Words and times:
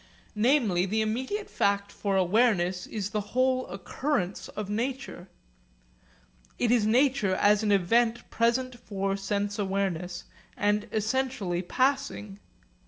Namely 0.33 0.87
the 0.87 1.01
immediate 1.01 1.47
fact 1.47 1.91
for 1.91 2.17
awareness 2.17 2.87
is 2.87 3.11
the 3.11 3.21
whole 3.37 3.67
occurrence 3.67 4.47
of 4.47 4.67
nature. 4.67 5.29
It 6.57 6.71
is 6.71 6.87
nature 6.87 7.35
as 7.35 7.61
an 7.61 7.71
event 7.71 8.27
present 8.31 8.79
for 8.79 9.15
sense 9.15 9.59
awareness, 9.59 10.23
and 10.57 10.87
essentially 10.91 11.61
passing. 11.61 12.39